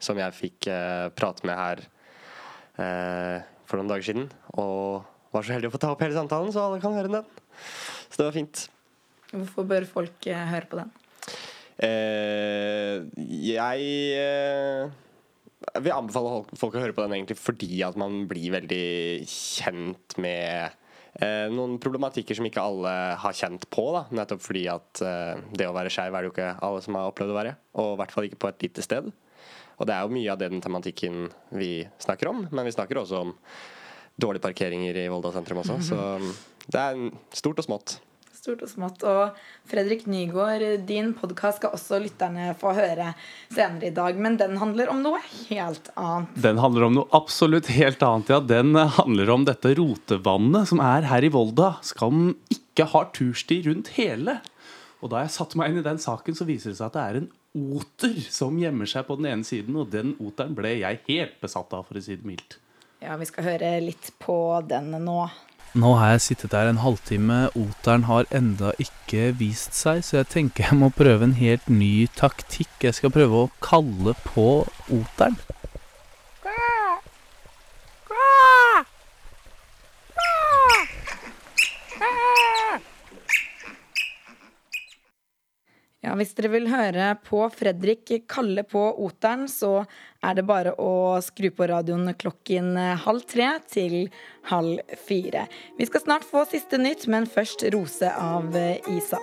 som 0.03 0.19
jeg 0.21 0.37
fikk 0.37 0.71
eh, 0.73 1.09
prate 1.17 1.47
med 1.49 1.59
her 1.61 1.83
eh, 2.81 3.49
for 3.69 3.81
noen 3.81 3.93
dager 3.93 4.09
siden. 4.09 4.31
Og 4.57 5.05
var 5.35 5.47
så 5.47 5.55
heldig 5.55 5.71
å 5.71 5.75
få 5.75 5.83
ta 5.83 5.93
opp 5.95 6.03
hele 6.05 6.17
samtalen, 6.17 6.51
så 6.55 6.67
alle 6.67 6.81
kan 6.83 6.97
høre 6.97 7.13
den. 7.13 7.29
Så 8.09 8.17
det 8.19 8.27
var 8.27 8.39
fint. 8.39 8.65
Hvorfor 9.31 9.69
bør 9.71 9.87
folk 9.87 10.27
eh, 10.31 10.49
høre 10.51 10.71
på 10.71 10.81
den? 10.81 10.91
Eh, 11.81 13.07
jeg 13.47 13.87
eh, 14.19 14.99
jeg 15.61 15.85
vil 15.85 15.95
anbefale 15.95 16.43
folk 16.59 16.77
å 16.77 16.83
høre 16.83 16.95
på 16.97 17.05
den 17.05 17.19
egentlig 17.19 17.37
fordi 17.39 17.83
at 17.85 17.97
man 18.01 18.25
blir 18.31 18.55
veldig 18.55 19.27
kjent 19.29 20.17
med 20.23 20.73
eh, 21.21 21.47
noen 21.53 21.77
problematikker 21.83 22.39
som 22.39 22.49
ikke 22.49 22.65
alle 22.65 22.95
har 23.21 23.37
kjent 23.37 23.67
på. 23.73 23.85
Da. 23.97 24.07
Nettopp 24.23 24.43
fordi 24.45 24.65
at 24.73 25.03
eh, 25.05 25.43
det 25.53 25.69
å 25.69 25.75
være 25.77 25.93
skeiv 25.93 26.17
er 26.17 26.25
det 26.25 26.31
jo 26.31 26.35
ikke 26.35 26.55
alle 26.67 26.85
som 26.85 26.97
har 26.99 27.13
opplevd 27.13 27.35
å 27.35 27.39
være. 27.39 27.57
Og 27.83 27.93
i 27.93 27.99
hvert 28.01 28.17
fall 28.17 28.29
ikke 28.29 28.41
på 28.41 28.51
et 28.51 28.67
lite 28.67 28.87
sted. 28.87 29.13
Og 29.81 29.89
det 29.89 29.97
er 29.97 30.05
jo 30.05 30.15
mye 30.15 30.35
av 30.35 30.41
den 30.43 30.61
tematikken 30.61 31.31
vi 31.57 31.73
snakker 32.03 32.31
om, 32.31 32.45
men 32.53 32.69
vi 32.69 32.75
snakker 32.77 33.01
også 33.01 33.25
om 33.25 33.35
dårlige 34.21 34.45
parkeringer 34.45 34.99
i 35.01 35.09
Volda 35.09 35.33
sentrum 35.33 35.63
også. 35.63 35.81
Så 35.81 35.99
det 36.69 36.85
er 36.85 37.03
stort 37.33 37.63
og 37.63 37.69
smått 37.71 37.97
stort 38.41 38.63
og 38.65 38.71
smått. 38.71 39.05
Og 39.05 39.37
Fredrik 39.69 40.07
Nygaard, 40.11 40.65
din 40.89 41.13
podkast 41.17 41.61
skal 41.61 41.75
også 41.77 42.01
lytterne 42.03 42.51
få 42.59 42.73
høre 42.77 43.13
senere 43.53 43.91
i 43.91 43.95
dag. 43.97 44.17
Men 44.21 44.39
den 44.41 44.57
handler 44.61 44.93
om 44.93 45.03
noe 45.05 45.21
helt 45.51 45.91
annet. 46.01 46.39
Den 46.41 46.61
handler 46.63 46.89
om 46.89 46.97
noe 46.97 47.11
absolutt 47.17 47.71
helt 47.75 48.03
annet, 48.07 48.33
ja. 48.33 48.41
Den 48.41 48.77
handler 48.77 49.35
om 49.35 49.47
dette 49.49 49.75
rotevannet 49.79 50.71
som 50.73 50.83
er 50.85 51.09
her 51.11 51.27
i 51.27 51.33
Volda. 51.33 51.75
Skal 51.87 52.33
ikke 52.53 52.89
ha 52.95 53.05
tursti 53.15 53.61
rundt 53.69 53.93
hele. 53.99 54.41
Og 55.01 55.13
da 55.13 55.25
jeg 55.25 55.37
satte 55.37 55.61
meg 55.61 55.73
inn 55.73 55.83
i 55.83 55.87
den 55.87 56.01
saken, 56.01 56.37
så 56.37 56.49
viser 56.49 56.73
det 56.73 56.81
seg 56.81 56.91
at 56.91 56.97
det 56.97 57.05
er 57.05 57.21
en 57.21 57.31
oter 57.57 58.17
som 58.31 58.59
gjemmer 58.61 58.89
seg 58.91 59.07
på 59.09 59.17
den 59.19 59.31
ene 59.33 59.47
siden, 59.47 59.77
og 59.81 59.91
den 59.93 60.15
oteren 60.23 60.57
ble 60.59 60.77
jeg 60.79 61.03
helt 61.09 61.39
besatt 61.43 61.73
av, 61.77 61.87
for 61.89 61.99
å 61.99 62.03
si 62.05 62.19
det 62.19 62.27
mildt. 62.29 62.59
Ja, 63.01 63.17
vi 63.17 63.29
skal 63.29 63.47
høre 63.47 63.79
litt 63.83 64.13
på 64.21 64.37
den 64.69 64.93
nå. 65.05 65.23
Nå 65.79 65.93
har 66.01 66.17
jeg 66.17 66.25
sittet 66.25 66.51
der 66.51 66.67
en 66.67 66.81
halvtime, 66.83 67.45
oteren 67.55 68.09
har 68.09 68.27
enda 68.35 68.73
ikke 68.83 69.31
vist 69.39 69.77
seg, 69.79 70.03
så 70.03 70.21
jeg 70.21 70.31
tenker 70.33 70.67
jeg 70.67 70.79
må 70.81 70.91
prøve 70.91 71.29
en 71.29 71.37
helt 71.39 71.69
ny 71.71 72.09
taktikk. 72.19 72.73
Jeg 72.83 72.99
skal 72.99 73.15
prøve 73.15 73.45
å 73.45 73.51
kalle 73.63 74.17
på 74.27 74.49
oteren. 74.91 75.39
Ja, 86.11 86.17
Hvis 86.19 86.33
dere 86.35 86.49
vil 86.51 86.65
høre 86.67 87.13
på 87.23 87.45
Fredrik 87.55 88.11
kalle 88.27 88.65
på 88.67 88.81
oteren, 88.99 89.45
så 89.47 89.85
er 90.27 90.35
det 90.35 90.43
bare 90.49 90.73
å 90.75 91.21
skru 91.23 91.53
på 91.55 91.71
radioen 91.71 92.11
klokken 92.19 92.75
halv 93.07 93.23
tre 93.31 93.53
til 93.71 94.01
halv 94.51 94.83
fire. 95.07 95.47
Vi 95.79 95.87
skal 95.87 96.09
snart 96.09 96.27
få 96.27 96.49
siste 96.51 96.83
nytt, 96.83 97.07
men 97.07 97.31
først 97.31 97.63
Rose 97.71 98.11
av 98.11 98.59
Isa. 98.91 99.23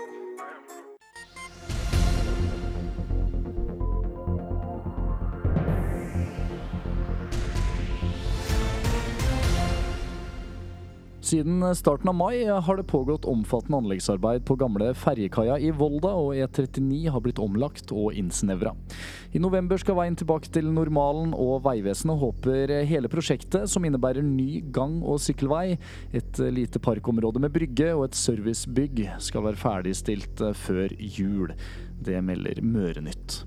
Siden 11.27 11.75
starten 11.75 12.07
av 12.07 12.15
mai 12.15 12.45
har 12.45 12.77
det 12.77 12.85
pågått 12.87 13.25
omfattende 13.27 13.81
anleggsarbeid 13.81 14.45
på 14.47 14.55
gamle 14.55 14.93
ferjekaia 14.95 15.57
i 15.59 15.73
Volda, 15.75 16.13
og 16.15 16.37
E39 16.37 17.09
har 17.11 17.23
blitt 17.25 17.41
omlagt 17.43 17.91
og 17.91 18.15
innsnevra. 18.15 18.71
I 19.35 19.41
november 19.43 19.81
skal 19.81 19.97
veien 19.99 20.15
tilbake 20.15 20.47
til 20.55 20.69
normalen, 20.71 21.33
og 21.35 21.65
Vegvesenet 21.65 22.21
håper 22.21 22.71
hele 22.87 23.11
prosjektet, 23.11 23.67
som 23.67 23.83
innebærer 23.83 24.23
ny 24.23 24.61
gang- 24.71 25.01
og 25.03 25.19
sykkelvei, 25.25 25.75
et 26.15 26.39
lite 26.39 26.79
parkområde 26.79 27.43
med 27.43 27.51
brygge 27.59 27.91
og 27.97 28.05
et 28.07 28.21
servicebygg, 28.21 29.03
skal 29.19 29.49
være 29.49 29.63
ferdigstilt 29.65 30.47
før 30.63 30.95
jul. 30.95 31.51
Det 31.99 32.23
melder 32.23 32.63
Mørenytt. 32.63 33.41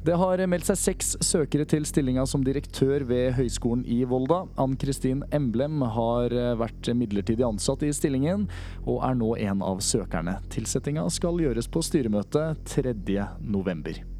Det 0.00 0.14
har 0.16 0.40
meldt 0.48 0.64
seg 0.64 0.78
seks 0.80 1.10
søkere 1.20 1.66
til 1.68 1.84
stillinga 1.84 2.22
som 2.24 2.40
direktør 2.44 3.02
ved 3.04 3.34
Høgskolen 3.36 3.82
i 3.84 3.98
Volda. 4.08 4.46
Ann-Kristin 4.56 5.20
Emblem 5.36 5.82
har 5.96 6.32
vært 6.56 6.88
midlertidig 6.96 7.44
ansatt 7.44 7.84
i 7.84 7.92
stillingen, 7.92 8.46
og 8.86 9.04
er 9.04 9.18
nå 9.20 9.34
en 9.36 9.60
av 9.60 9.82
søkerne. 9.84 10.38
Tilsettinga 10.56 11.04
skal 11.12 11.44
gjøres 11.44 11.68
på 11.68 11.84
styremøtet 11.84 12.64
3.11. 12.72 14.19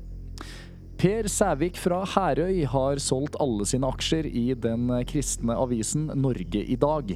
Per 1.00 1.24
Sævik 1.32 1.78
fra 1.80 2.02
Herøy 2.04 2.58
har 2.68 2.98
solgt 3.00 3.38
alle 3.40 3.64
sine 3.64 3.88
aksjer 3.88 4.26
i 4.28 4.50
den 4.52 4.90
kristne 5.08 5.56
avisen 5.56 6.10
Norge 6.12 6.60
i 6.60 6.76
dag. 6.76 7.14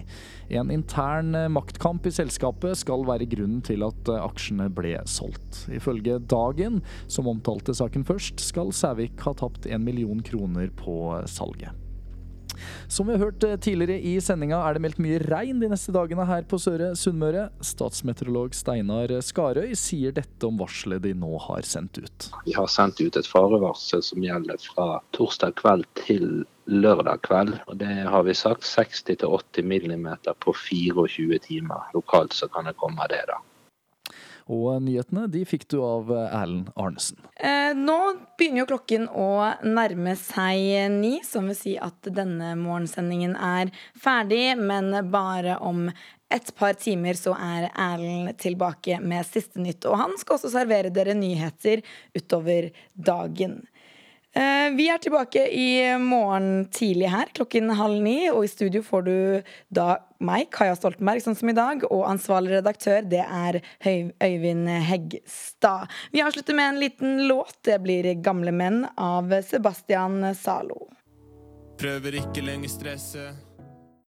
En 0.57 0.73
intern 0.73 1.37
maktkamp 1.53 2.09
i 2.09 2.15
selskapet 2.17 2.81
skal 2.81 3.05
være 3.05 3.29
grunnen 3.29 3.61
til 3.61 3.85
at 3.85 4.09
aksjene 4.17 4.71
ble 4.73 4.97
solgt. 5.05 5.67
Ifølge 5.69 6.17
Dagen, 6.33 6.81
som 7.13 7.29
omtalte 7.29 7.77
saken 7.77 8.09
først, 8.09 8.41
skal 8.41 8.73
Sævik 8.73 9.21
ha 9.29 9.37
tapt 9.37 9.69
en 9.69 9.85
million 9.85 10.25
kroner 10.25 10.73
på 10.81 11.19
salget. 11.29 11.84
Som 12.89 13.09
vi 13.09 13.17
har 13.17 13.27
hørt 13.27 13.45
eh, 13.47 13.57
tidligere 13.61 14.01
i 14.01 14.17
sendinga, 14.23 14.61
er 14.65 14.77
det 14.77 14.85
meldt 14.85 15.03
mye 15.03 15.21
regn 15.25 15.63
de 15.63 15.71
neste 15.73 15.95
dagene 15.95 16.27
her 16.29 16.47
på 16.49 16.61
Søre 16.63 16.93
Sunnmøre. 16.99 17.49
Statsmeteorolog 17.65 18.57
Steinar 18.57 19.13
Skarøy 19.25 19.75
sier 19.79 20.15
dette 20.17 20.49
om 20.49 20.59
varselet 20.61 21.05
de 21.05 21.15
nå 21.19 21.37
har 21.49 21.67
sendt 21.69 22.01
ut. 22.01 22.31
Vi 22.47 22.57
har 22.57 22.71
sendt 22.71 23.03
ut 23.03 23.17
et 23.21 23.31
farevarsel 23.31 24.03
som 24.05 24.25
gjelder 24.25 24.61
fra 24.63 24.99
torsdag 25.17 25.57
kveld 25.61 25.89
til 26.05 26.45
lørdag 26.71 27.23
kveld. 27.27 27.57
og 27.67 27.77
Det 27.81 27.95
har 28.09 28.23
vi 28.27 28.35
sagt 28.35 28.65
60-80 28.65 29.63
millimeter 29.63 30.37
på 30.41 30.55
24 30.57 31.39
timer. 31.39 31.91
Lokalt 31.95 32.33
så 32.33 32.49
kan 32.49 32.65
det 32.65 32.77
komme 32.81 33.03
av 33.03 33.13
det, 33.13 33.25
da. 33.29 33.41
Og 34.53 34.83
nyhetene 34.85 35.25
de 35.33 35.45
fikk 35.49 35.69
du 35.73 35.79
av 35.81 36.11
Erlend 36.13 36.69
Arnesen. 36.77 37.21
Eh, 37.37 37.73
nå 37.77 37.97
begynner 38.39 38.65
jo 38.65 38.71
klokken 38.75 39.07
å 39.09 39.29
nærme 39.65 40.17
seg 40.21 40.91
ni, 40.99 41.15
som 41.25 41.49
vil 41.49 41.57
si 41.57 41.77
at 41.81 42.11
denne 42.13 42.53
morgensendingen 42.61 43.39
er 43.41 43.73
ferdig. 43.97 44.59
Men 44.61 44.93
bare 45.11 45.57
om 45.65 45.89
et 46.35 46.51
par 46.59 46.77
timer 46.81 47.17
så 47.19 47.35
er 47.39 47.71
Erlend 47.73 48.35
tilbake 48.43 48.99
med 49.01 49.27
siste 49.29 49.63
nytt. 49.63 49.87
Og 49.89 49.97
han 50.01 50.17
skal 50.21 50.39
også 50.39 50.53
servere 50.53 50.93
dere 50.93 51.17
nyheter 51.17 51.85
utover 52.17 52.73
dagen. 52.93 53.63
Eh, 54.35 54.71
vi 54.75 54.89
er 54.91 54.99
tilbake 54.99 55.45
i 55.55 55.99
morgen 56.03 56.67
tidlig 56.75 57.07
her, 57.13 57.29
klokken 57.37 57.71
halv 57.79 58.03
ni. 58.03 58.17
Og 58.33 58.43
i 58.45 58.51
studio 58.51 58.83
får 58.83 59.07
du 59.07 59.17
da 59.75 59.89
meg, 60.25 60.49
Kaja 60.55 60.75
Stoltenberg, 60.75 61.23
sånn 61.23 61.39
som 61.39 61.53
i 61.53 61.55
dag. 61.55 61.87
Og 61.87 62.03
ansvarlig 62.11 62.57
redaktør, 62.57 63.05
det 63.07 63.23
er 63.23 63.61
Øyvind 63.87 64.69
Heggstad. 64.89 65.87
Vi 66.11 66.25
avslutter 66.25 66.59
med 66.59 66.73
en 66.73 66.83
liten 66.83 67.27
låt. 67.29 67.63
Det 67.63 67.79
blir 67.83 68.11
'Gamle 68.15 68.51
menn' 68.51 68.89
av 68.99 69.31
Sebastian 69.43 70.35
Zalo. 70.35 70.89
Prøver 71.79 72.19
ikke 72.19 72.43
lenger 72.43 72.69
stresse. 72.69 73.44